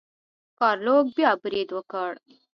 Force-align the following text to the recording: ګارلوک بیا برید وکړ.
ګارلوک 0.57 1.05
بیا 1.15 1.31
برید 1.43 1.69
وکړ. 1.73 2.11